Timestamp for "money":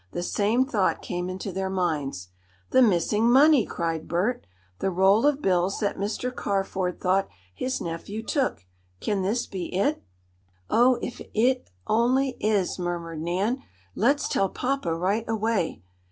3.29-3.67